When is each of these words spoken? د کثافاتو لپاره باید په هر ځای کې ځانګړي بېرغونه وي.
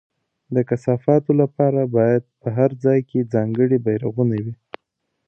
د 0.55 0.57
کثافاتو 0.69 1.31
لپاره 1.41 1.81
باید 1.95 2.23
په 2.41 2.47
هر 2.57 2.71
ځای 2.83 2.99
کې 3.09 3.29
ځانګړي 3.33 3.77
بېرغونه 3.85 4.35
وي. 4.43 4.53